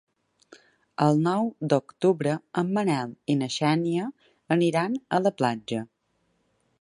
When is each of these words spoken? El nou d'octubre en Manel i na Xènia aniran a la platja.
El 1.07 1.19
nou 1.27 1.49
d'octubre 1.73 2.33
en 2.61 2.71
Manel 2.77 3.13
i 3.33 3.37
na 3.43 3.49
Xènia 3.59 4.07
aniran 4.57 4.97
a 5.19 5.21
la 5.27 5.37
platja. 5.43 5.85